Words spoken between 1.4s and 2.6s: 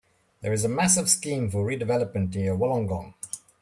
for redevelopment near